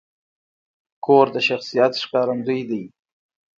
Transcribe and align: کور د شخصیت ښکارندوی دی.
کور 1.05 1.25
د 1.35 1.37
شخصیت 1.47 1.93
ښکارندوی 2.03 2.61
دی. 2.69 2.83